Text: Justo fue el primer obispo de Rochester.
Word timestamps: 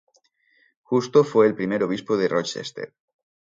Justo 0.81 1.23
fue 1.23 1.45
el 1.45 1.53
primer 1.53 1.83
obispo 1.83 2.17
de 2.17 2.27
Rochester. 2.27 2.95